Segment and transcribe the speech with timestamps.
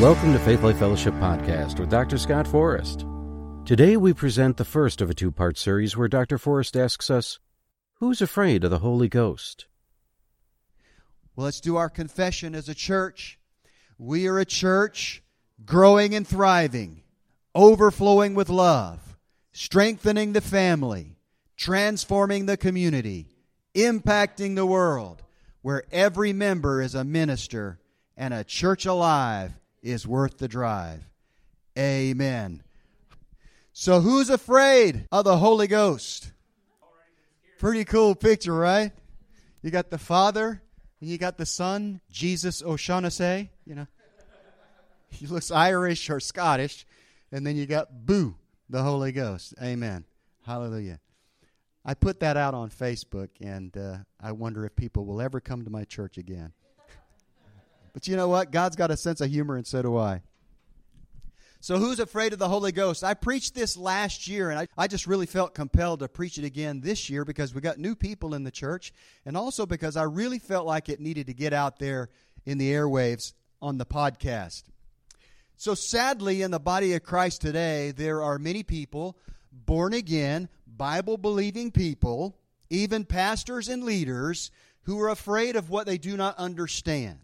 [0.00, 2.16] Welcome to Faith Life Fellowship Podcast with Dr.
[2.16, 3.04] Scott Forrest.
[3.66, 6.38] Today we present the first of a two part series where Dr.
[6.38, 7.38] Forrest asks us,
[7.96, 9.66] Who's afraid of the Holy Ghost?
[11.36, 13.38] Well, let's do our confession as a church.
[13.98, 15.22] We are a church
[15.66, 17.02] growing and thriving,
[17.54, 19.18] overflowing with love,
[19.52, 21.18] strengthening the family,
[21.58, 23.28] transforming the community,
[23.74, 25.22] impacting the world,
[25.60, 27.78] where every member is a minister
[28.16, 31.02] and a church alive is worth the drive.
[31.78, 32.62] Amen.
[33.72, 36.32] So, who's afraid of the Holy Ghost?
[37.58, 38.92] Pretty cool picture, right?
[39.62, 40.62] You got the Father
[41.00, 43.86] and you got the Son, Jesus O'Shaughnessy, you know.
[45.10, 46.86] He looks Irish or Scottish.
[47.32, 48.34] And then you got Boo,
[48.68, 49.54] the Holy Ghost.
[49.62, 50.04] Amen.
[50.44, 51.00] Hallelujah.
[51.84, 55.64] I put that out on Facebook, and uh, I wonder if people will ever come
[55.64, 56.52] to my church again.
[57.92, 58.50] But you know what?
[58.50, 60.22] God's got a sense of humor, and so do I.
[61.62, 63.04] So, who's afraid of the Holy Ghost?
[63.04, 66.44] I preached this last year, and I, I just really felt compelled to preach it
[66.44, 68.94] again this year because we got new people in the church,
[69.26, 72.08] and also because I really felt like it needed to get out there
[72.46, 74.62] in the airwaves on the podcast.
[75.58, 79.18] So, sadly, in the body of Christ today, there are many people,
[79.52, 82.38] born again, Bible believing people,
[82.70, 84.50] even pastors and leaders,
[84.84, 87.18] who are afraid of what they do not understand.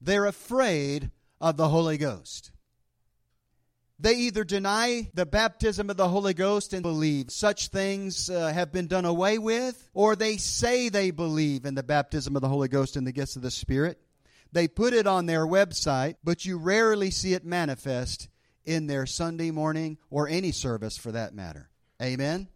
[0.00, 2.50] They're afraid of the Holy Ghost.
[3.98, 8.72] They either deny the baptism of the Holy Ghost and believe such things uh, have
[8.72, 12.68] been done away with, or they say they believe in the baptism of the Holy
[12.68, 14.00] Ghost and the gifts of the Spirit.
[14.52, 18.28] They put it on their website, but you rarely see it manifest
[18.64, 21.70] in their Sunday morning or any service for that matter.
[22.02, 22.48] Amen?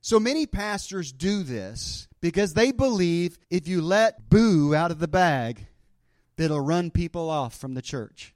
[0.00, 5.08] So many pastors do this because they believe if you let boo out of the
[5.08, 5.67] bag,
[6.38, 8.34] that'll run people off from the church.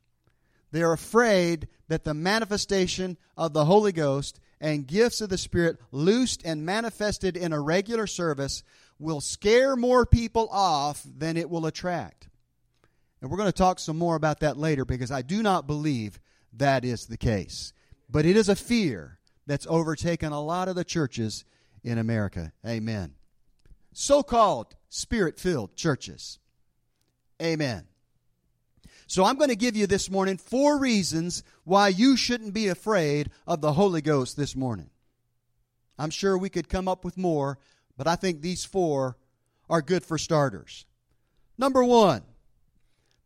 [0.73, 6.43] They're afraid that the manifestation of the Holy Ghost and gifts of the Spirit, loosed
[6.45, 8.63] and manifested in a regular service,
[8.99, 12.29] will scare more people off than it will attract.
[13.21, 16.21] And we're going to talk some more about that later because I do not believe
[16.55, 17.73] that is the case.
[18.11, 21.45] But it is a fear that's overtaken a lot of the churches
[21.85, 22.53] in America.
[22.67, 23.15] Amen.
[23.93, 26.39] So called spirit filled churches.
[27.41, 27.85] Amen.
[29.13, 33.29] So I'm going to give you this morning four reasons why you shouldn't be afraid
[33.47, 34.89] of the Holy Ghost this morning.
[35.99, 37.59] I'm sure we could come up with more,
[37.99, 39.19] but I think these four
[39.69, 40.87] are good for starters.
[41.59, 42.23] Number one,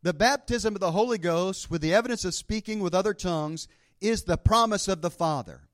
[0.01, 3.69] the baptism of the Holy Ghost with the evidence of speaking with other tongues
[4.01, 5.69] is the promise of the Father.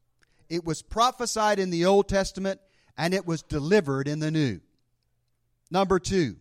[0.48, 2.62] It was prophesied in the Old Testament
[2.96, 4.60] and it was delivered in the New.
[5.72, 6.36] Number two,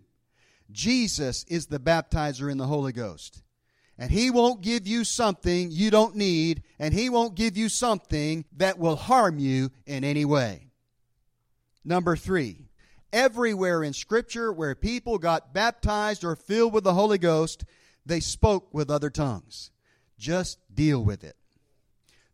[0.70, 3.42] Jesus is the baptizer in the Holy Ghost.
[4.02, 8.44] And He won't give you something you don't need, and He won't give you something
[8.56, 10.72] that will harm you in any way.
[11.84, 12.66] Number three,
[13.12, 17.64] everywhere in Scripture where people got baptized or filled with the Holy Ghost,
[18.04, 19.70] they spoke with other tongues.
[20.18, 21.36] Just deal with it.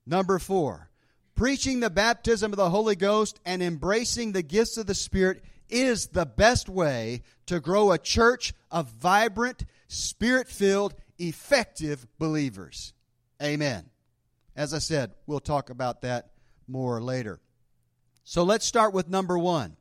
[0.06, 0.88] Number four,
[1.34, 6.06] preaching the baptism of the Holy Ghost and embracing the gifts of the Spirit is
[6.06, 12.92] the best way to grow a church of vibrant, spirit filled, effective believers.
[13.42, 13.90] Amen.
[14.56, 16.30] As I said, we'll talk about that
[16.66, 17.40] more later.
[18.24, 19.76] So let's start with number one.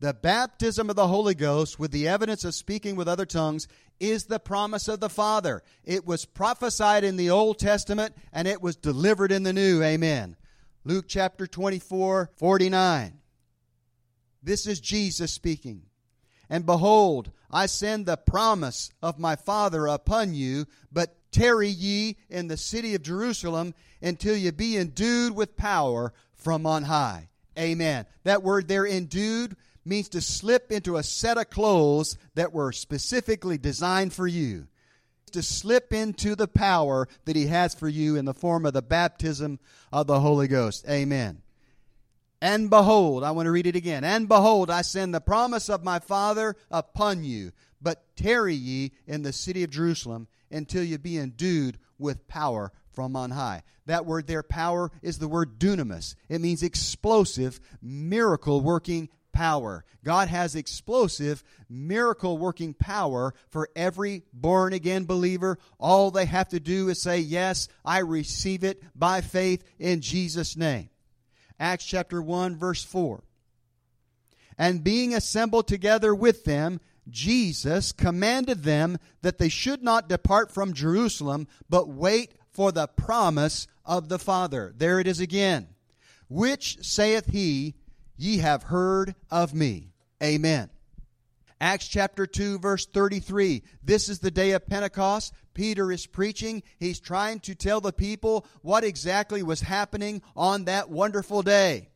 [0.00, 3.66] The baptism of the Holy Ghost with the evidence of speaking with other tongues
[3.98, 5.62] is the promise of the Father.
[5.84, 9.82] It was prophesied in the Old Testament and it was delivered in the New.
[9.82, 10.36] Amen.
[10.84, 13.18] Luke chapter 24, 49.
[14.42, 15.82] This is Jesus speaking.
[16.48, 22.48] And behold, I send the promise of my Father upon you, but tarry ye in
[22.48, 27.28] the city of Jerusalem until ye be endued with power from on high.
[27.58, 28.06] Amen.
[28.24, 33.58] That word there, endued, means to slip into a set of clothes that were specifically
[33.58, 34.66] designed for you.
[35.32, 38.82] To slip into the power that He has for you in the form of the
[38.82, 39.58] baptism
[39.92, 40.84] of the Holy Ghost.
[40.88, 41.42] Amen.
[42.40, 44.04] And behold, I want to read it again.
[44.04, 47.52] And behold, I send the promise of my Father upon you.
[47.80, 53.16] But tarry ye in the city of Jerusalem until you be endued with power from
[53.16, 53.62] on high.
[53.86, 56.14] That word there, power, is the word dunamis.
[56.28, 59.84] It means explosive, miracle working power.
[60.02, 65.58] God has explosive, miracle working power for every born again believer.
[65.78, 70.56] All they have to do is say, Yes, I receive it by faith in Jesus'
[70.56, 70.88] name.
[71.58, 73.22] Acts chapter 1, verse 4.
[74.58, 80.72] And being assembled together with them, Jesus commanded them that they should not depart from
[80.72, 84.72] Jerusalem, but wait for the promise of the Father.
[84.76, 85.68] There it is again.
[86.28, 87.74] Which saith he,
[88.16, 89.92] Ye have heard of me.
[90.22, 90.70] Amen.
[91.60, 93.62] Acts chapter 2, verse 33.
[93.82, 95.32] This is the day of Pentecost.
[95.54, 96.62] Peter is preaching.
[96.78, 101.88] He's trying to tell the people what exactly was happening on that wonderful day.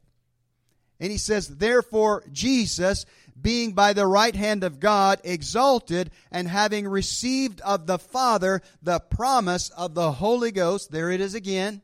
[0.99, 3.05] And he says, Therefore, Jesus,
[3.41, 9.01] being by the right hand of God exalted, and having received of the Father the
[9.01, 11.83] promise of the Holy Ghost, there it is again,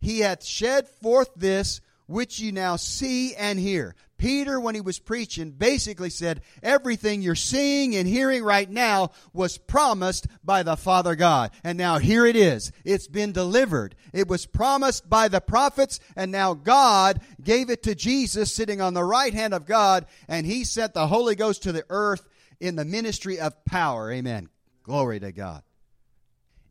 [0.00, 3.94] he hath shed forth this which you now see and hear.
[4.16, 9.58] Peter, when he was preaching, basically said everything you're seeing and hearing right now was
[9.58, 11.50] promised by the Father God.
[11.62, 12.72] And now here it is.
[12.84, 13.94] It's been delivered.
[14.12, 18.94] It was promised by the prophets, and now God gave it to Jesus sitting on
[18.94, 22.28] the right hand of God, and he sent the Holy Ghost to the earth
[22.60, 24.10] in the ministry of power.
[24.10, 24.48] Amen.
[24.84, 25.62] Glory to God.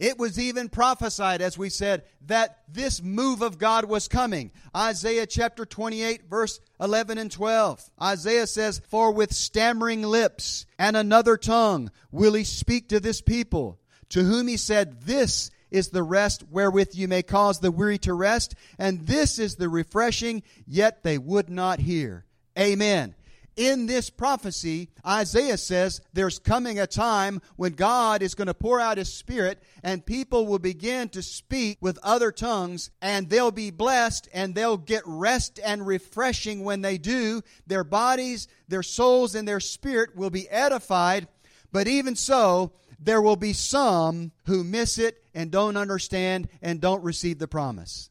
[0.03, 4.51] It was even prophesied, as we said, that this move of God was coming.
[4.75, 7.89] Isaiah chapter 28, verse 11 and 12.
[8.01, 13.79] Isaiah says, For with stammering lips and another tongue will he speak to this people,
[14.09, 18.13] to whom he said, This is the rest wherewith you may cause the weary to
[18.13, 22.25] rest, and this is the refreshing, yet they would not hear.
[22.59, 23.15] Amen
[23.55, 28.79] in this prophecy, Isaiah says there's coming a time when God is going to pour
[28.79, 33.71] out His Spirit and people will begin to speak with other tongues and they'll be
[33.71, 37.41] blessed and they'll get rest and refreshing when they do.
[37.67, 41.27] Their bodies, their souls, and their spirit will be edified.
[41.71, 47.03] But even so, there will be some who miss it and don't understand and don't
[47.03, 48.09] receive the promise.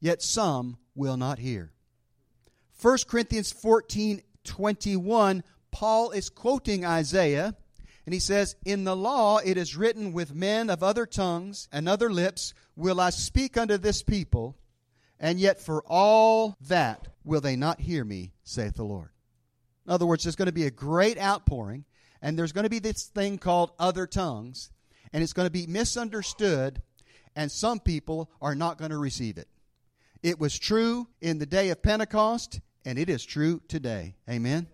[0.00, 1.72] Yet some will not hear.
[2.80, 7.54] 1 Corinthians 14 21, Paul is quoting Isaiah,
[8.04, 11.88] and he says, In the law it is written, With men of other tongues and
[11.88, 14.56] other lips will I speak unto this people,
[15.20, 19.10] and yet for all that will they not hear me, saith the Lord.
[19.86, 21.84] In other words, there's going to be a great outpouring,
[22.20, 24.70] and there's going to be this thing called other tongues,
[25.12, 26.82] and it's going to be misunderstood,
[27.36, 29.48] and some people are not going to receive it.
[30.24, 34.14] It was true in the day of Pentecost and it is true today.
[34.28, 34.66] Amen.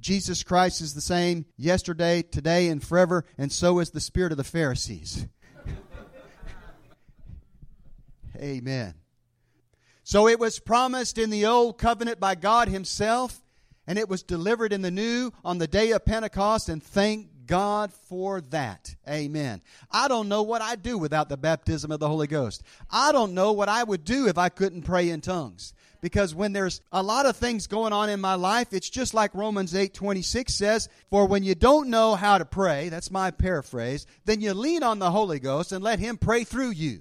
[0.00, 4.38] Jesus Christ is the same yesterday, today, and forever, and so is the spirit of
[4.38, 5.26] the Pharisees.
[8.36, 8.94] Amen.
[10.04, 13.42] So it was promised in the old covenant by God Himself,
[13.86, 17.92] and it was delivered in the new on the day of Pentecost, and thank God
[17.92, 18.94] for that.
[19.08, 19.62] Amen.
[19.90, 22.62] I don't know what I'd do without the baptism of the Holy Ghost.
[22.90, 26.52] I don't know what I would do if I couldn't pray in tongues because when
[26.52, 29.92] there's a lot of things going on in my life, it's just like Romans 8
[29.92, 34.54] 26 says, For when you don't know how to pray, that's my paraphrase, then you
[34.54, 37.00] lean on the Holy Ghost and let Him pray through you.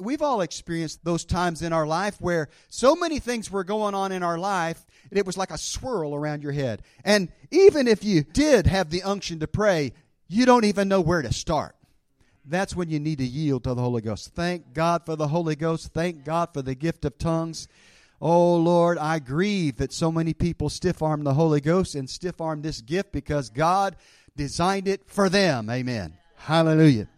[0.00, 4.12] We've all experienced those times in our life where so many things were going on
[4.12, 6.82] in our life, and it was like a swirl around your head.
[7.04, 9.92] And even if you did have the unction to pray,
[10.28, 11.74] you don't even know where to start
[12.48, 14.34] that's when you need to yield to the Holy Ghost.
[14.34, 15.92] Thank God for the Holy Ghost.
[15.92, 17.68] Thank God for the gift of tongues.
[18.20, 22.40] Oh Lord, I grieve that so many people stiff arm the Holy Ghost and stiff
[22.40, 23.96] arm this gift because God
[24.36, 25.70] designed it for them.
[25.70, 26.14] Amen.
[26.36, 27.08] Hallelujah.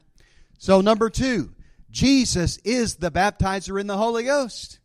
[0.59, 1.53] So, number two,
[1.91, 4.79] Jesus is the baptizer in the Holy Ghost.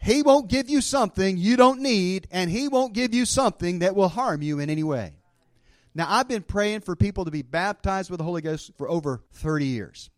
[0.00, 3.96] He won't give you something you don't need, and He won't give you something that
[3.96, 5.17] will harm you in any way.
[5.94, 9.22] Now, I've been praying for people to be baptized with the Holy Ghost for over
[9.32, 10.10] 30 years.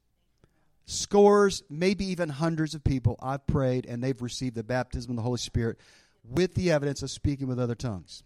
[0.84, 5.22] Scores, maybe even hundreds of people I've prayed, and they've received the baptism of the
[5.22, 5.78] Holy Spirit
[6.24, 8.24] with the evidence of speaking with other tongues.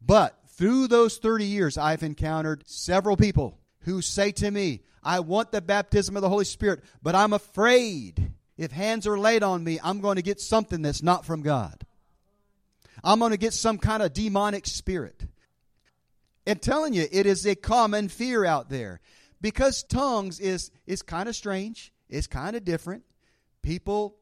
[0.00, 5.52] But through those 30 years, I've encountered several people who say to me, I want
[5.52, 9.78] the baptism of the Holy Spirit, but I'm afraid if hands are laid on me,
[9.82, 11.86] I'm going to get something that's not from God.
[13.02, 15.26] I'm going to get some kind of demonic spirit.
[16.46, 19.00] I'm telling you, it is a common fear out there
[19.40, 21.92] because tongues is is kind of strange.
[22.08, 23.04] It's kind of different.
[23.62, 24.16] People,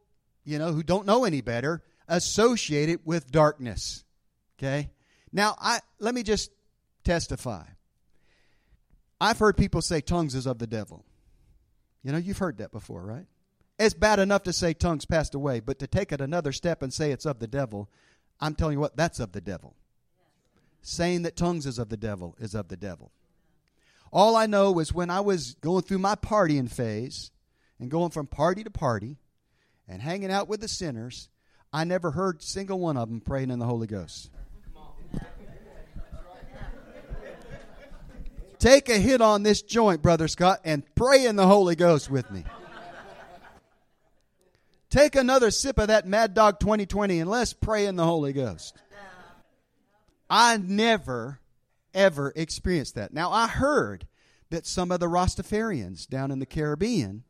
[0.44, 4.04] you know, who don't know any better, associate it with darkness.
[4.58, 4.90] Okay.
[5.32, 6.50] Now, I let me just
[7.04, 7.64] testify.
[9.20, 11.04] I've heard people say tongues is of the devil.
[12.02, 13.26] You know, you've heard that before, right?
[13.78, 16.92] It's bad enough to say tongues passed away, but to take it another step and
[16.92, 17.88] say it's of the devil,
[18.40, 19.74] I'm telling you what, that's of the devil
[20.82, 23.10] saying that tongues is of the devil is of the devil.
[24.12, 27.30] All I know is when I was going through my partying phase
[27.78, 29.18] and going from party to party
[29.86, 31.28] and hanging out with the sinners,
[31.72, 34.30] I never heard single one of them praying in the Holy Ghost.
[38.58, 42.28] Take a hit on this joint, Brother Scott, and pray in the Holy Ghost with
[42.30, 42.44] me.
[44.90, 48.74] Take another sip of that Mad Dog 2020 and let's pray in the Holy Ghost.
[50.30, 51.40] I never,
[51.94, 53.12] ever experienced that.
[53.12, 54.06] Now, I heard
[54.50, 57.24] that some of the Rastafarians down in the Caribbean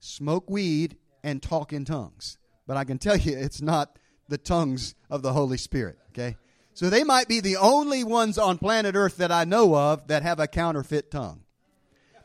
[0.00, 2.38] smoke weed and talk in tongues.
[2.66, 6.36] But I can tell you, it's not the tongues of the Holy Spirit, okay?
[6.74, 10.22] So they might be the only ones on planet Earth that I know of that
[10.22, 11.42] have a counterfeit tongue.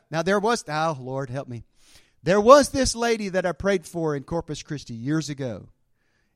[0.10, 1.64] Now, there was, oh, Lord, help me.
[2.24, 5.70] There was this lady that I prayed for in Corpus Christi years ago.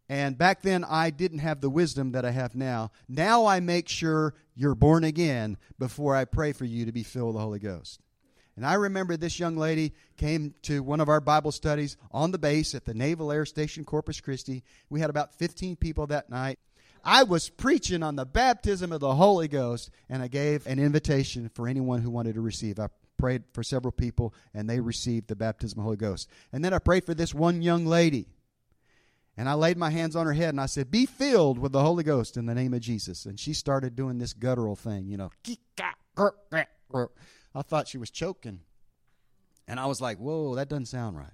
[0.07, 2.91] And back then, I didn't have the wisdom that I have now.
[3.07, 7.27] Now I make sure you're born again before I pray for you to be filled
[7.27, 8.00] with the Holy Ghost.
[8.55, 12.38] And I remember this young lady came to one of our Bible studies on the
[12.38, 14.63] base at the Naval Air Station Corpus Christi.
[14.89, 16.59] We had about 15 people that night.
[17.03, 21.50] I was preaching on the baptism of the Holy Ghost, and I gave an invitation
[21.50, 22.79] for anyone who wanted to receive.
[22.79, 26.29] I prayed for several people, and they received the baptism of the Holy Ghost.
[26.51, 28.27] And then I prayed for this one young lady.
[29.38, 31.82] And I laid my hands on her head and I said, Be filled with the
[31.82, 33.25] Holy Ghost in the name of Jesus.
[33.25, 35.32] And she started doing this guttural thing, you know.
[37.54, 38.62] I thought she was choking.
[39.68, 41.34] And I was like, whoa, that doesn't sound right.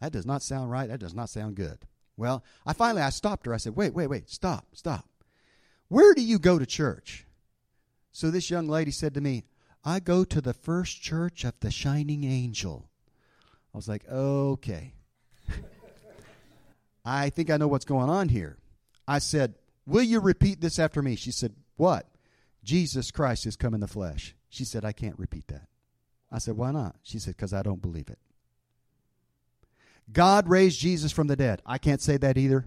[0.00, 0.88] That does not sound right.
[0.88, 1.78] That does not sound good.
[2.16, 3.54] Well, I finally I stopped her.
[3.54, 5.08] I said, wait, wait, wait, stop, stop.
[5.88, 7.26] Where do you go to church?
[8.12, 9.44] So this young lady said to me,
[9.84, 12.90] I go to the first church of the Shining Angel.
[13.72, 14.94] I was like, okay.
[17.08, 18.58] I think I know what's going on here.
[19.06, 19.54] I said,
[19.86, 21.16] Will you repeat this after me?
[21.16, 22.06] She said, What?
[22.62, 24.34] Jesus Christ has come in the flesh.
[24.50, 25.68] She said, I can't repeat that.
[26.30, 26.96] I said, Why not?
[27.02, 28.18] She said, Because I don't believe it.
[30.12, 31.62] God raised Jesus from the dead.
[31.64, 32.66] I can't say that either.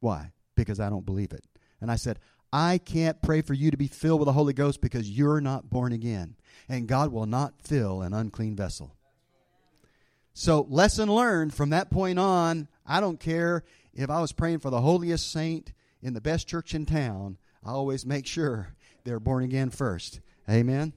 [0.00, 0.32] Why?
[0.54, 1.44] Because I don't believe it.
[1.80, 2.18] And I said,
[2.50, 5.68] I can't pray for you to be filled with the Holy Ghost because you're not
[5.68, 6.36] born again.
[6.68, 8.94] And God will not fill an unclean vessel.
[10.34, 14.70] So, lesson learned from that point on, I don't care if I was praying for
[14.70, 15.72] the holiest saint
[16.02, 20.20] in the best church in town, I always make sure they're born again first.
[20.48, 20.92] Amen.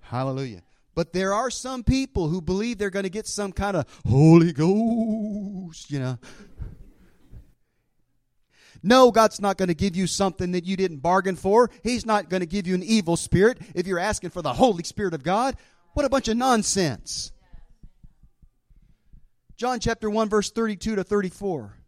[0.00, 0.62] Hallelujah.
[0.94, 4.52] But there are some people who believe they're going to get some kind of Holy
[4.52, 6.18] Ghost, you know.
[8.82, 11.70] No, God's not going to give you something that you didn't bargain for.
[11.82, 14.84] He's not going to give you an evil spirit if you're asking for the Holy
[14.84, 15.56] Spirit of God.
[15.94, 17.32] What a bunch of nonsense.
[19.56, 21.78] John chapter 1, verse 32 to 34.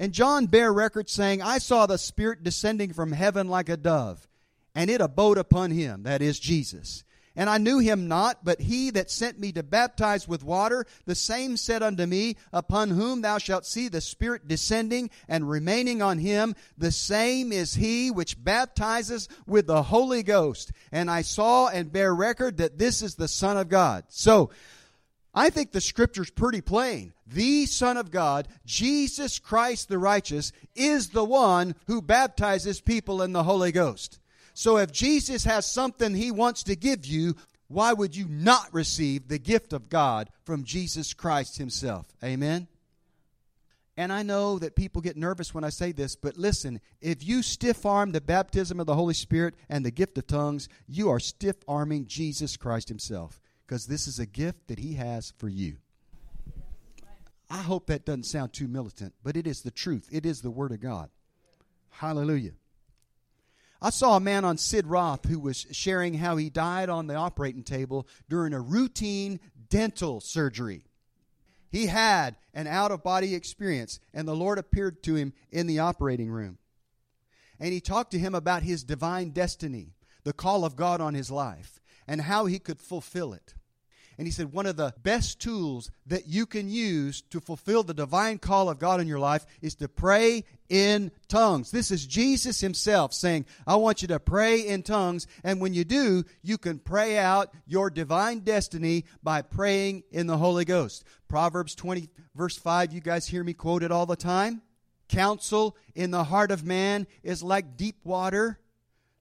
[0.00, 4.26] And John bare record saying, I saw the Spirit descending from heaven like a dove
[4.74, 7.04] and it abode upon him, that is Jesus.
[7.36, 11.14] And I knew him not, but he that sent me to baptize with water, the
[11.14, 16.18] same said unto me, Upon whom thou shalt see the Spirit descending and remaining on
[16.18, 20.72] him, the same is he which baptizes with the Holy Ghost.
[20.90, 24.04] And I saw and bear record that this is the Son of God.
[24.08, 24.50] So,
[25.32, 27.12] I think the scripture's pretty plain.
[27.32, 33.32] The Son of God, Jesus Christ the righteous, is the one who baptizes people in
[33.32, 34.18] the Holy Ghost.
[34.52, 37.36] So if Jesus has something he wants to give you,
[37.68, 42.06] why would you not receive the gift of God from Jesus Christ himself?
[42.22, 42.66] Amen.
[43.96, 47.42] And I know that people get nervous when I say this, but listen, if you
[47.42, 51.20] stiff arm the baptism of the Holy Spirit and the gift of tongues, you are
[51.20, 55.76] stiff arming Jesus Christ himself because this is a gift that he has for you.
[57.50, 60.08] I hope that doesn't sound too militant, but it is the truth.
[60.12, 61.10] It is the Word of God.
[61.90, 62.52] Hallelujah.
[63.82, 67.14] I saw a man on Sid Roth who was sharing how he died on the
[67.14, 70.84] operating table during a routine dental surgery.
[71.70, 75.78] He had an out of body experience, and the Lord appeared to him in the
[75.78, 76.58] operating room.
[77.58, 81.30] And he talked to him about his divine destiny, the call of God on his
[81.30, 83.54] life, and how he could fulfill it.
[84.20, 87.94] And he said, one of the best tools that you can use to fulfill the
[87.94, 91.70] divine call of God in your life is to pray in tongues.
[91.70, 95.26] This is Jesus himself saying, I want you to pray in tongues.
[95.42, 100.36] And when you do, you can pray out your divine destiny by praying in the
[100.36, 101.02] Holy Ghost.
[101.26, 104.60] Proverbs 20, verse 5, you guys hear me quote it all the time.
[105.08, 108.60] Counsel in the heart of man is like deep water.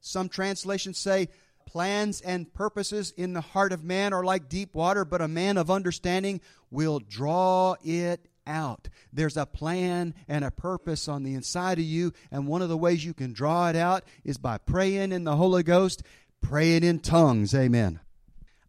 [0.01, 1.29] Some translations say,
[1.69, 5.55] Plans and purposes in the heart of man are like deep water, but a man
[5.55, 8.89] of understanding will draw it out.
[9.13, 12.77] There's a plan and a purpose on the inside of you, and one of the
[12.77, 16.01] ways you can draw it out is by praying in the Holy Ghost,
[16.41, 17.53] praying in tongues.
[17.53, 17.99] Amen.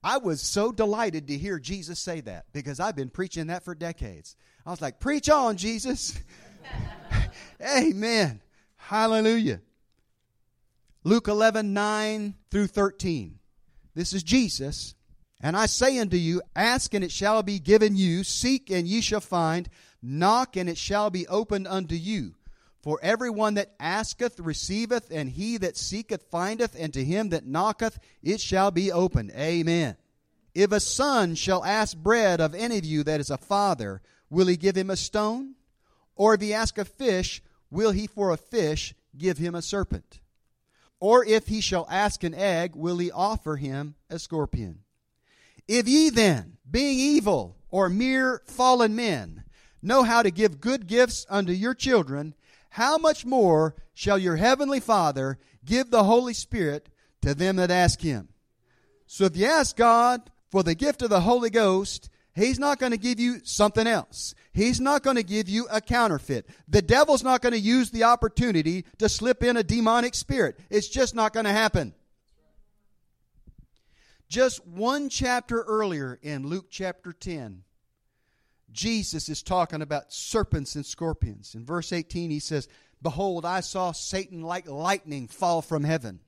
[0.04, 3.74] I was so delighted to hear Jesus say that because I've been preaching that for
[3.74, 4.36] decades.
[4.66, 6.20] I was like, Preach on, Jesus.
[7.62, 8.42] Amen.
[8.76, 9.62] Hallelujah.
[11.02, 13.38] Luke 11, 9 through 13.
[13.94, 14.94] This is Jesus.
[15.40, 19.00] And I say unto you, Ask and it shall be given you, seek and ye
[19.00, 19.68] shall find,
[20.02, 22.34] knock and it shall be opened unto you.
[22.82, 27.98] For everyone that asketh receiveth, and he that seeketh findeth, and to him that knocketh
[28.22, 29.32] it shall be opened.
[29.34, 29.96] Amen.
[30.54, 34.46] If a son shall ask bread of any of you that is a father, will
[34.46, 35.54] he give him a stone?
[36.14, 40.19] Or if he ask a fish, will he for a fish give him a serpent?
[41.00, 44.80] Or if he shall ask an egg, will he offer him a scorpion?
[45.66, 49.44] If ye then, being evil or mere fallen men,
[49.82, 52.34] know how to give good gifts unto your children,
[52.70, 56.88] how much more shall your heavenly Father give the Holy Spirit
[57.22, 58.28] to them that ask him?
[59.06, 62.92] So if you ask God for the gift of the Holy Ghost, He's not going
[62.92, 64.34] to give you something else.
[64.54, 66.48] He's not going to give you a counterfeit.
[66.68, 70.58] The devil's not going to use the opportunity to slip in a demonic spirit.
[70.70, 71.92] It's just not going to happen.
[74.30, 77.62] Just one chapter earlier in Luke chapter 10,
[78.72, 81.54] Jesus is talking about serpents and scorpions.
[81.54, 82.68] In verse 18, he says,
[83.02, 86.20] Behold, I saw Satan like lightning fall from heaven.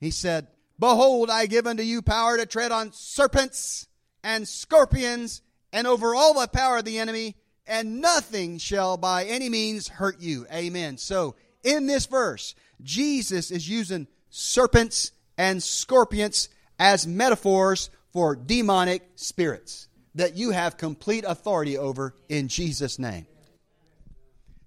[0.00, 0.48] He said,
[0.80, 3.86] Behold, I give unto you power to tread on serpents
[4.24, 9.48] and scorpions and over all the power of the enemy, and nothing shall by any
[9.48, 10.46] means hurt you.
[10.52, 10.98] Amen.
[10.98, 19.88] So, in this verse, Jesus is using serpents and scorpions as metaphors for demonic spirits
[20.14, 23.26] that you have complete authority over in Jesus' name.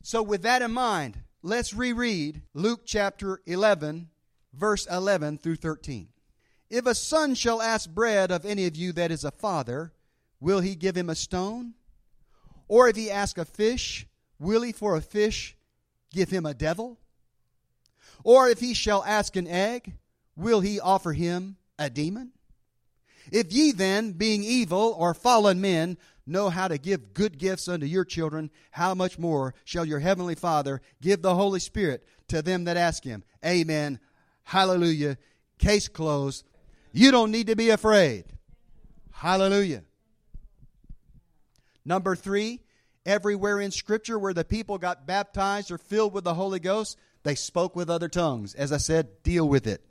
[0.03, 4.09] So, with that in mind, let's reread Luke chapter 11,
[4.53, 6.09] verse 11 through 13.
[6.69, 9.93] If a son shall ask bread of any of you that is a father,
[10.39, 11.73] will he give him a stone?
[12.67, 14.05] Or if he ask a fish,
[14.39, 15.55] will he for a fish
[16.11, 16.99] give him a devil?
[18.23, 19.93] Or if he shall ask an egg,
[20.35, 22.31] will he offer him a demon?
[23.31, 27.85] If ye then, being evil or fallen men, know how to give good gifts unto
[27.85, 32.65] your children, how much more shall your heavenly Father give the Holy Spirit to them
[32.65, 33.23] that ask him?
[33.45, 33.99] Amen.
[34.43, 35.17] Hallelujah.
[35.57, 36.45] Case closed.
[36.97, 38.23] You don't need to be afraid.
[39.11, 39.83] Hallelujah.
[41.85, 42.61] Number three,
[43.05, 47.35] everywhere in Scripture where the people got baptized or filled with the Holy Ghost, they
[47.35, 48.55] spoke with other tongues.
[48.55, 49.85] As I said, deal with it.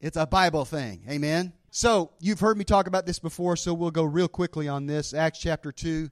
[0.00, 1.02] It's a Bible thing.
[1.06, 1.52] Amen.
[1.70, 5.12] So, you've heard me talk about this before, so we'll go real quickly on this.
[5.12, 6.08] Acts chapter 2,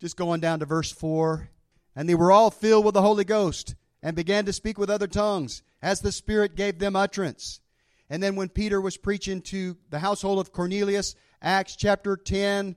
[0.00, 1.50] just going down to verse 4.
[1.94, 5.06] And they were all filled with the Holy Ghost and began to speak with other
[5.06, 7.60] tongues as the Spirit gave them utterance.
[8.10, 12.74] And then when Peter was preaching to the household of Cornelius, Acts chapter 10,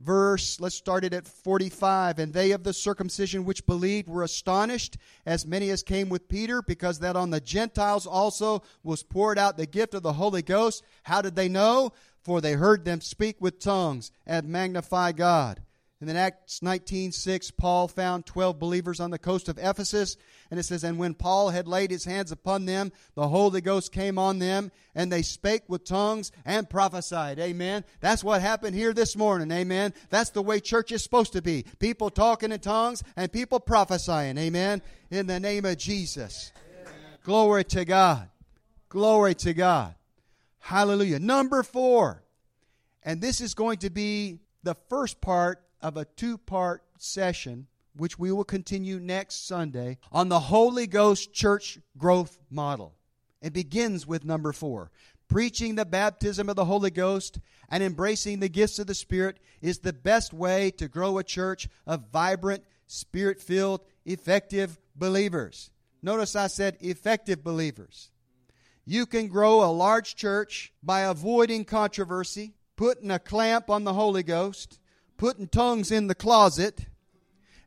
[0.00, 2.18] verse, let's start it at 45.
[2.18, 6.60] And they of the circumcision which believed were astonished, as many as came with Peter,
[6.62, 10.84] because that on the Gentiles also was poured out the gift of the Holy Ghost.
[11.04, 11.92] How did they know?
[12.22, 15.62] For they heard them speak with tongues and magnify God.
[15.98, 20.18] And then Acts 19:6 Paul found 12 believers on the coast of Ephesus
[20.50, 23.92] and it says and when Paul had laid his hands upon them the Holy Ghost
[23.92, 27.38] came on them and they spake with tongues and prophesied.
[27.38, 27.82] Amen.
[28.00, 29.50] That's what happened here this morning.
[29.50, 29.94] Amen.
[30.10, 31.64] That's the way church is supposed to be.
[31.78, 34.36] People talking in tongues and people prophesying.
[34.36, 34.82] Amen.
[35.10, 36.52] In the name of Jesus.
[37.24, 38.28] Glory to God.
[38.90, 39.94] Glory to God.
[40.58, 41.20] Hallelujah.
[41.20, 42.22] Number 4.
[43.02, 48.18] And this is going to be the first part of a two part session, which
[48.18, 52.96] we will continue next Sunday, on the Holy Ghost church growth model.
[53.40, 54.90] It begins with number four.
[55.28, 59.78] Preaching the baptism of the Holy Ghost and embracing the gifts of the Spirit is
[59.78, 65.70] the best way to grow a church of vibrant, spirit filled, effective believers.
[66.02, 68.10] Notice I said effective believers.
[68.84, 74.24] You can grow a large church by avoiding controversy, putting a clamp on the Holy
[74.24, 74.80] Ghost,
[75.16, 76.86] putting tongues in the closet,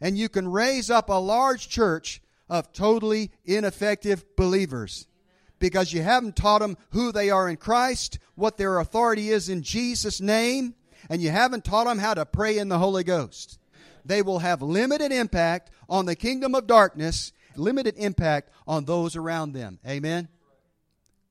[0.01, 5.07] and you can raise up a large church of totally ineffective believers
[5.59, 9.61] because you haven't taught them who they are in Christ, what their authority is in
[9.61, 10.73] Jesus' name,
[11.09, 13.59] and you haven't taught them how to pray in the Holy Ghost.
[14.05, 19.51] They will have limited impact on the kingdom of darkness, limited impact on those around
[19.51, 19.79] them.
[19.87, 20.29] Amen.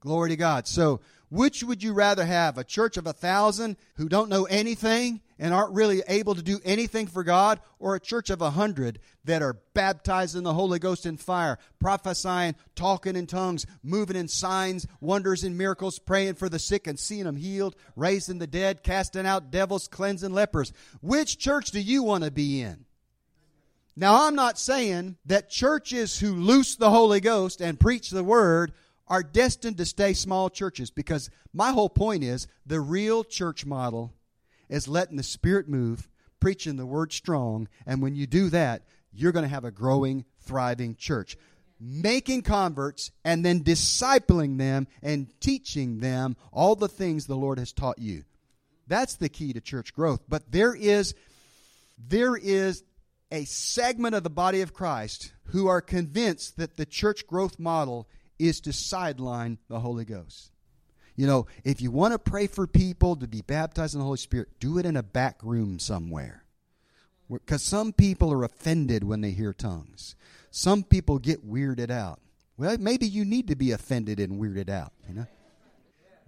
[0.01, 0.69] Glory to God.
[0.69, 2.57] So, which would you rather have?
[2.59, 6.59] A church of a thousand who don't know anything and aren't really able to do
[6.65, 10.79] anything for God, or a church of a hundred that are baptized in the Holy
[10.79, 16.49] Ghost and fire, prophesying, talking in tongues, moving in signs, wonders, and miracles, praying for
[16.49, 20.73] the sick and seeing them healed, raising the dead, casting out devils, cleansing lepers?
[21.01, 22.87] Which church do you want to be in?
[23.95, 28.73] Now, I'm not saying that churches who loose the Holy Ghost and preach the Word
[29.09, 34.13] are destined to stay small churches because my whole point is the real church model
[34.69, 36.09] is letting the Spirit move,
[36.41, 40.25] preaching the word strong, and when you do that, you're going to have a growing,
[40.41, 41.37] thriving church.
[41.81, 47.73] Making converts and then discipling them and teaching them all the things the Lord has
[47.73, 48.25] taught you.
[48.89, 50.23] That's the key to church growth.
[50.29, 51.15] But there is
[51.99, 52.83] there is
[53.31, 58.09] a segment of the body of Christ who are convinced that the church growth model
[58.39, 60.51] is to sideline the Holy Ghost.
[61.17, 64.19] You know, if you want to pray for people to be baptized in the Holy
[64.19, 66.45] Spirit, do it in a back room somewhere.
[67.31, 70.15] Because some people are offended when they hear tongues.
[70.51, 72.21] Some people get weirded out.
[72.57, 75.27] Well, maybe you need to be offended and weirded out, you know?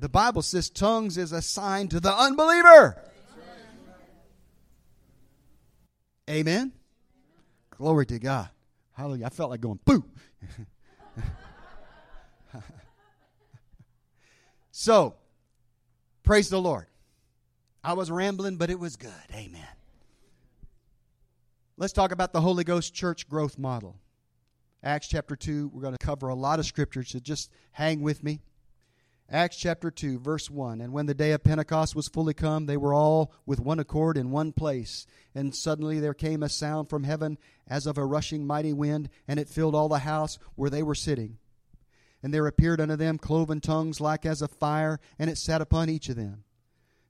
[0.01, 2.97] The Bible says tongues is a sign to the unbeliever.
[6.29, 6.73] Amen.
[7.71, 8.49] Glory to God.
[8.93, 9.27] Hallelujah.
[9.27, 10.05] I felt like going, boo.
[14.71, 15.17] so,
[16.23, 16.87] praise the Lord.
[17.83, 19.11] I was rambling, but it was good.
[19.33, 19.67] Amen.
[21.77, 23.97] Let's talk about the Holy Ghost church growth model.
[24.83, 28.23] Acts chapter 2, we're going to cover a lot of scriptures, so just hang with
[28.23, 28.41] me.
[29.31, 30.81] Acts chapter 2, verse 1.
[30.81, 34.17] And when the day of Pentecost was fully come, they were all with one accord
[34.17, 35.07] in one place.
[35.35, 39.39] And suddenly there came a sound from heaven as of a rushing mighty wind, and
[39.39, 41.39] it filled all the house where they were sitting.
[42.23, 45.89] And there appeared unto them cloven tongues like as of fire, and it sat upon
[45.89, 46.45] each of them.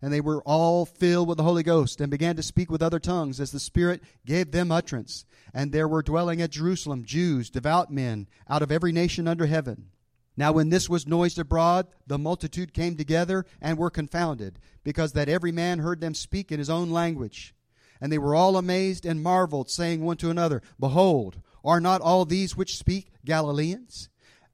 [0.03, 2.99] And they were all filled with the Holy Ghost, and began to speak with other
[2.99, 5.25] tongues as the Spirit gave them utterance.
[5.53, 9.91] And there were dwelling at Jerusalem Jews, devout men, out of every nation under heaven.
[10.37, 15.29] Now, when this was noised abroad, the multitude came together and were confounded, because that
[15.29, 17.55] every man heard them speak in his own language.
[18.01, 22.25] And they were all amazed and marveled, saying one to another, Behold, are not all
[22.25, 24.09] these which speak Galileans?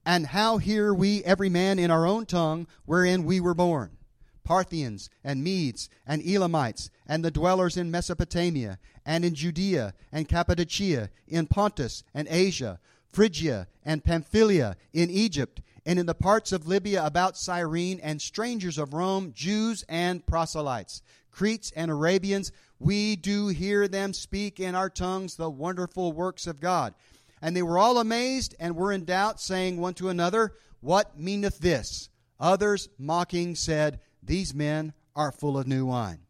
[0.07, 3.97] And how hear we every man in our own tongue wherein we were born?
[4.45, 11.11] Parthians and Medes and Elamites and the dwellers in Mesopotamia and in Judea and Cappadocia,
[11.27, 17.05] in Pontus and Asia, Phrygia and Pamphylia, in Egypt and in the parts of Libya
[17.05, 23.89] about Cyrene, and strangers of Rome, Jews and proselytes, Cretes and Arabians, we do hear
[23.89, 26.95] them speak in our tongues the wonderful works of God.
[27.41, 31.59] And they were all amazed and were in doubt, saying one to another, What meaneth
[31.59, 32.09] this?
[32.41, 36.26] Others, mocking, said, These men are full of new wine.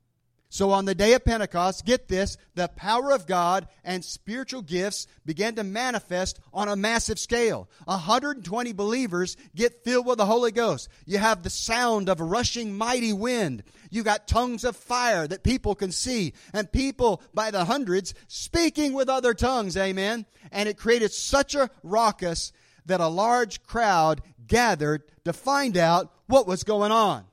[0.49, 5.09] So on the day of Pentecost, get this, the power of God and spiritual gifts
[5.25, 7.69] began to manifest on a massive scale.
[7.87, 10.89] 120 believers get filled with the Holy Ghost.
[11.05, 13.65] You have the sound of a rushing mighty wind.
[13.91, 18.93] You got tongues of fire that people can see and people by the hundreds speaking
[18.93, 19.77] with other tongues.
[19.77, 20.27] Amen.
[20.53, 22.53] And it created such a raucous
[22.87, 27.25] that a large crowd gathered to find out what was going on.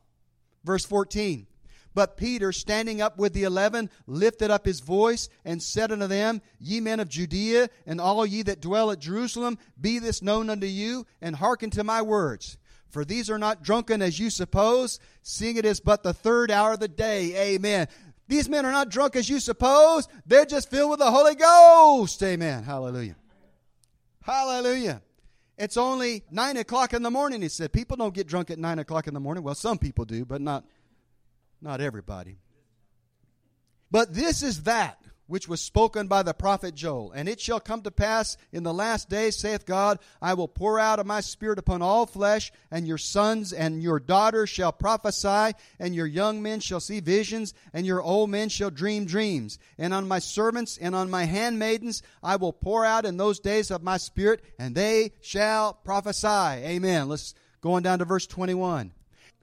[0.64, 1.46] Verse 14.
[1.94, 6.42] But Peter, standing up with the eleven, lifted up his voice and said unto them,
[6.60, 10.68] Ye men of Judea, and all ye that dwell at Jerusalem, be this known unto
[10.68, 12.58] you, and hearken to my words.
[12.90, 16.74] For these are not drunken as you suppose, seeing it is but the third hour
[16.74, 17.54] of the day.
[17.54, 17.88] Amen.
[18.28, 20.08] These men are not drunk as you suppose.
[20.26, 22.22] They're just filled with the Holy Ghost.
[22.24, 22.64] Amen.
[22.64, 23.16] Hallelujah.
[24.22, 25.02] Hallelujah.
[25.58, 27.74] It's only nine o'clock in the morning, he said.
[27.74, 29.44] People don't get drunk at nine o'clock in the morning.
[29.44, 30.64] Well, some people do, but not
[31.64, 32.38] not everybody.
[33.90, 37.12] But this is that which was spoken by the prophet Joel.
[37.14, 40.80] And it shall come to pass in the last days, saith God, I will pour
[40.80, 45.56] out of my spirit upon all flesh, and your sons and your daughters shall prophesy,
[45.80, 49.58] and your young men shall see visions, and your old men shall dream dreams.
[49.78, 53.72] And on my servants and on my handmaidens I will pour out in those days
[53.72, 56.28] of my spirit, and they shall prophesy.
[56.28, 57.08] Amen.
[57.08, 58.92] Let's go on down to verse 21.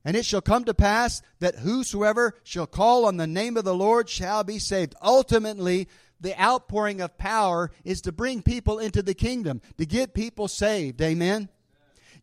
[0.05, 3.75] And it shall come to pass that whosoever shall call on the name of the
[3.75, 4.95] Lord shall be saved.
[5.03, 5.89] Ultimately,
[6.21, 11.01] the outpouring of power is to bring people into the kingdom, to get people saved.
[11.03, 11.49] Amen.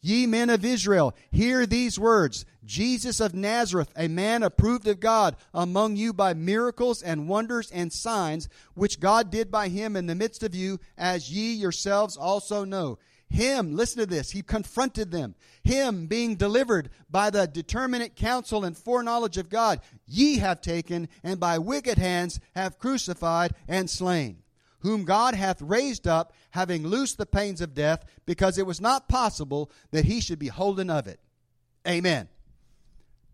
[0.01, 5.35] Ye men of Israel, hear these words Jesus of Nazareth, a man approved of God
[5.53, 10.15] among you by miracles and wonders and signs, which God did by him in the
[10.15, 12.99] midst of you, as ye yourselves also know.
[13.29, 15.35] Him, listen to this, he confronted them.
[15.63, 21.39] Him being delivered by the determinate counsel and foreknowledge of God, ye have taken, and
[21.39, 24.43] by wicked hands have crucified and slain.
[24.79, 29.09] Whom God hath raised up, having loosed the pains of death, because it was not
[29.09, 31.19] possible that he should be holden of it.
[31.85, 32.29] Amen.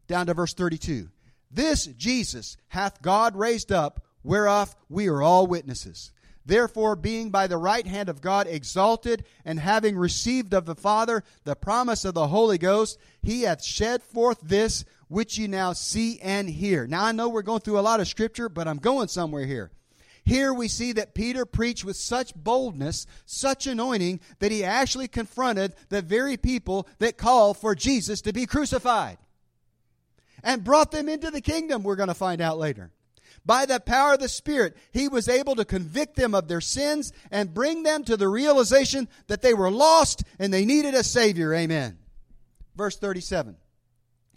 [0.07, 1.09] Down to verse 32.
[1.51, 6.11] This Jesus hath God raised up, whereof we are all witnesses.
[6.45, 11.23] Therefore, being by the right hand of God exalted, and having received of the Father
[11.45, 16.19] the promise of the Holy Ghost, he hath shed forth this which ye now see
[16.21, 16.85] and hear.
[16.87, 19.71] Now, I know we're going through a lot of scripture, but I'm going somewhere here.
[20.25, 25.75] Here we see that Peter preached with such boldness, such anointing, that he actually confronted
[25.89, 29.17] the very people that call for Jesus to be crucified
[30.43, 32.91] and brought them into the kingdom, we're going to find out later.
[33.45, 37.11] By the power of the Spirit, he was able to convict them of their sins
[37.29, 41.53] and bring them to the realization that they were lost and they needed a Savior.
[41.53, 41.97] Amen.
[42.75, 43.57] Verse 37.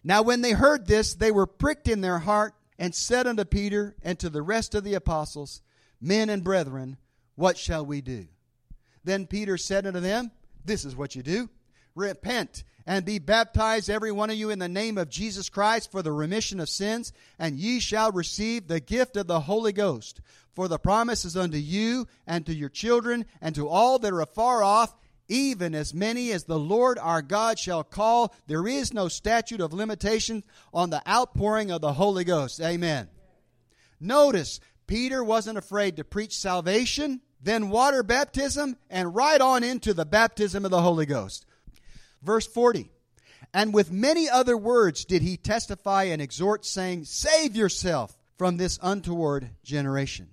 [0.03, 3.95] Now, when they heard this, they were pricked in their heart and said unto Peter
[4.03, 5.63] and to the rest of the apostles,
[6.01, 6.97] Men and brethren,
[7.37, 8.27] what shall we do?
[9.05, 10.31] Then Peter said unto them,
[10.65, 11.49] This is what you do
[11.95, 16.03] repent and be baptized, every one of you, in the name of Jesus Christ for
[16.03, 20.21] the remission of sins, and ye shall receive the gift of the Holy Ghost.
[20.55, 24.23] For the promise is unto you and to your children and to all that are
[24.23, 24.95] afar off,
[25.29, 28.33] even as many as the Lord our God shall call.
[28.47, 32.61] There is no statute of limitation on the outpouring of the Holy Ghost.
[32.61, 33.09] Amen.
[34.01, 40.07] Notice, Peter wasn't afraid to preach salvation, then water baptism, and right on into the
[40.07, 41.45] baptism of the Holy Ghost.
[42.23, 42.91] Verse 40
[43.55, 48.79] And with many other words did he testify and exhort, saying, Save yourself from this
[48.83, 50.29] untoward generation.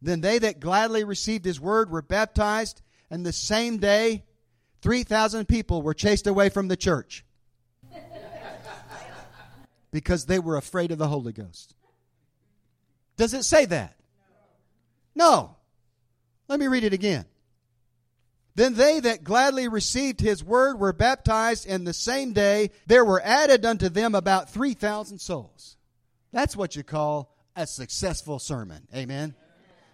[0.00, 4.24] Then they that gladly received his word were baptized, and the same day
[4.82, 7.24] 3,000 people were chased away from the church
[9.92, 11.74] because they were afraid of the Holy Ghost.
[13.16, 13.96] Does it say that?
[15.14, 15.56] No.
[16.48, 17.24] Let me read it again.
[18.54, 23.22] Then they that gladly received his word were baptized, and the same day there were
[23.24, 25.76] added unto them about 3,000 souls.
[26.32, 28.86] That's what you call a successful sermon.
[28.94, 29.34] Amen.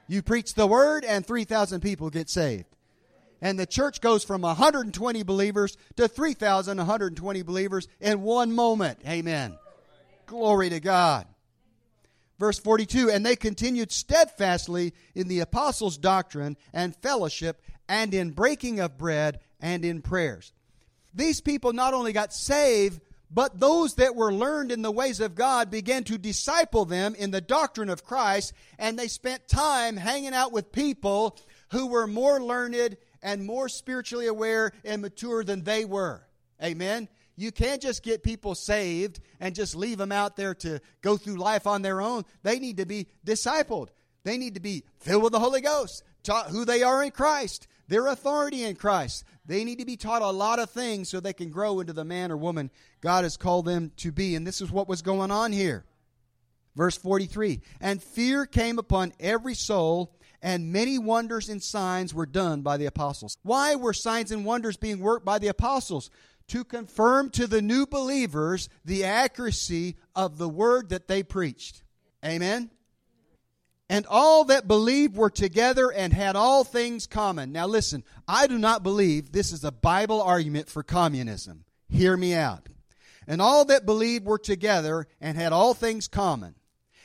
[0.08, 2.64] You preach the word, and 3,000 people get saved.
[3.40, 8.98] And the church goes from 120 believers to 3,120 believers in one moment.
[9.06, 9.56] Amen.
[10.26, 11.26] Glory to God.
[12.38, 18.80] Verse 42 And they continued steadfastly in the apostles' doctrine and fellowship and in breaking
[18.80, 20.52] of bread and in prayers.
[21.14, 25.34] These people not only got saved, but those that were learned in the ways of
[25.34, 30.34] God began to disciple them in the doctrine of Christ, and they spent time hanging
[30.34, 31.38] out with people
[31.70, 36.26] who were more learned and more spiritually aware and mature than they were.
[36.62, 37.08] Amen.
[37.36, 41.36] You can't just get people saved and just leave them out there to go through
[41.36, 42.24] life on their own.
[42.42, 43.88] They need to be discipled.
[44.24, 47.68] They need to be filled with the Holy Ghost, taught who they are in Christ,
[47.88, 49.24] their authority in Christ.
[49.46, 52.04] They need to be taught a lot of things so they can grow into the
[52.04, 52.70] man or woman
[53.00, 54.34] God has called them to be.
[54.34, 55.84] And this is what was going on here.
[56.76, 62.62] Verse 43 And fear came upon every soul, and many wonders and signs were done
[62.62, 63.36] by the apostles.
[63.42, 66.10] Why were signs and wonders being worked by the apostles?
[66.48, 71.82] To confirm to the new believers the accuracy of the word that they preached.
[72.24, 72.70] Amen?
[73.90, 77.52] And all that believed were together and had all things common.
[77.52, 81.64] Now listen, I do not believe this is a Bible argument for communism.
[81.88, 82.68] Hear me out.
[83.26, 86.54] And all that believed were together and had all things common,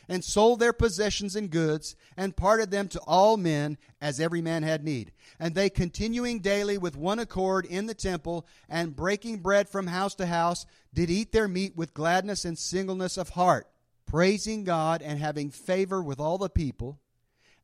[0.10, 4.64] and sold their possessions and goods, and parted them to all men as every man
[4.64, 5.14] had need.
[5.40, 10.16] And they continuing daily with one accord in the temple, and breaking bread from house
[10.16, 13.68] to house, did eat their meat with gladness and singleness of heart
[14.14, 17.00] praising God and having favor with all the people.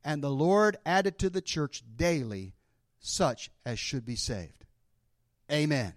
[0.04, 2.56] And the Lord added to the church daily
[2.98, 4.64] such as should be saved.
[5.48, 5.92] Amen.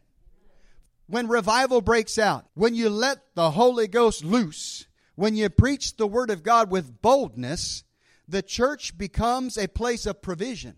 [1.07, 4.85] When revival breaks out, when you let the Holy Ghost loose,
[5.15, 7.83] when you preach the Word of God with boldness,
[8.27, 10.75] the church becomes a place of provision,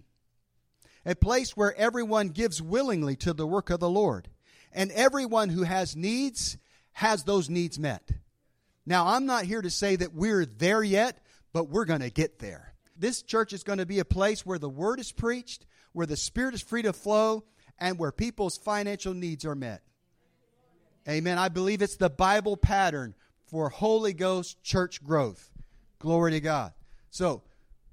[1.06, 4.30] a place where everyone gives willingly to the work of the Lord.
[4.72, 6.58] And everyone who has needs
[6.94, 8.10] has those needs met.
[8.86, 11.20] Now, I'm not here to say that we're there yet,
[11.54, 12.74] but we're going to get there.
[12.98, 16.18] This church is going to be a place where the word is preached, where the
[16.18, 17.44] spirit is free to flow,
[17.80, 19.82] and where people's financial needs are met.
[21.08, 21.38] Amen.
[21.38, 23.16] I believe it's the Bible pattern
[23.48, 25.52] for Holy Ghost church growth.
[26.00, 26.74] Glory to God.
[27.10, 27.44] So,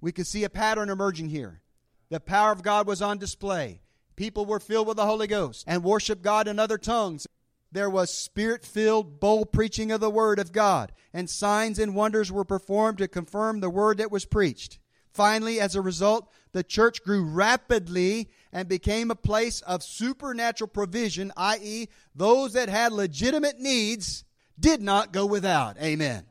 [0.01, 1.63] we can see a pattern emerging here.
[2.11, 3.81] The power of God was on display.
[4.17, 7.27] People were filled with the Holy Ghost and worshiped God in other tongues
[7.73, 12.31] there was spirit filled, bold preaching of the word of God, and signs and wonders
[12.31, 14.79] were performed to confirm the word that was preached.
[15.11, 21.33] Finally, as a result, the church grew rapidly and became a place of supernatural provision,
[21.37, 24.25] i.e., those that had legitimate needs
[24.59, 25.77] did not go without.
[25.81, 26.25] Amen.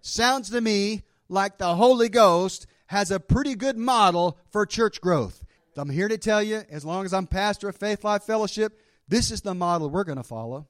[0.00, 5.44] Sounds to me like the Holy Ghost has a pretty good model for church growth.
[5.76, 9.30] I'm here to tell you, as long as I'm pastor of Faith Life Fellowship, this
[9.30, 10.66] is the model we're going to follow.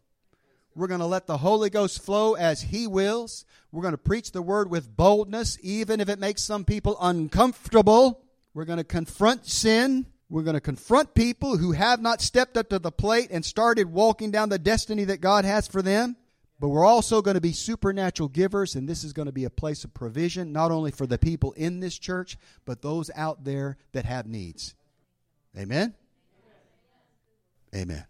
[0.75, 3.45] We're going to let the Holy Ghost flow as He wills.
[3.71, 8.23] We're going to preach the word with boldness, even if it makes some people uncomfortable.
[8.55, 10.07] We're going to confront sin.
[10.29, 13.93] We're going to confront people who have not stepped up to the plate and started
[13.93, 16.17] walking down the destiny that God has for them.
[16.59, 19.51] But we're also going to be supernatural givers, and this is going to be a
[19.51, 23.77] place of provision, not only for the people in this church, but those out there
[23.93, 24.75] that have needs.
[25.59, 25.95] Amen?
[27.75, 28.05] Amen.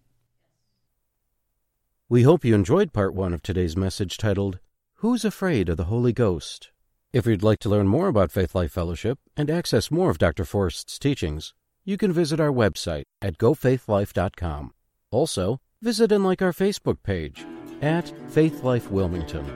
[2.06, 4.58] We hope you enjoyed part one of today's message titled,
[4.96, 6.70] Who's Afraid of the Holy Ghost?
[7.14, 10.44] If you'd like to learn more about Faith Life Fellowship and access more of Dr.
[10.44, 14.74] Forrest's teachings, you can visit our website at gofaithlife.com.
[15.10, 17.46] Also, visit and like our Facebook page
[17.80, 19.46] at Faith Life Wilmington.